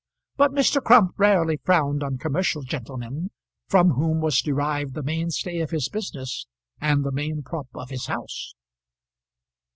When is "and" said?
6.79-7.03